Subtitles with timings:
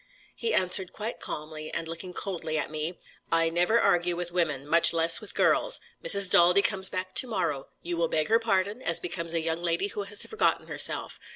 [0.35, 2.97] He answered quite calmly, and looking coldly at me:
[3.31, 4.65] "I never argue with women.
[4.65, 5.79] Much less with girls.
[6.03, 6.27] Mrs.
[6.31, 7.67] Daldy comes back to morrow.
[7.83, 11.19] You will beg her pardon, as becomes a young lady who has forgotten herself.